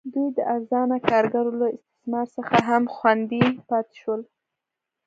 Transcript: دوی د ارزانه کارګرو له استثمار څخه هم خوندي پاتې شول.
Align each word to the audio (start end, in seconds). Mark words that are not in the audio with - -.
دوی 0.13 0.27
د 0.37 0.39
ارزانه 0.53 0.97
کارګرو 1.09 1.51
له 1.59 1.67
استثمار 1.75 2.27
څخه 2.37 2.57
هم 2.69 2.83
خوندي 2.95 3.45
پاتې 3.69 3.93
شول. 4.01 4.21